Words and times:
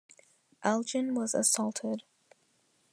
Elgin 0.63 1.13
was 1.13 1.35
assaulted. 1.35 2.01